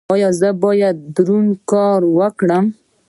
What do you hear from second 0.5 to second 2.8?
باید دروند کار وکړم؟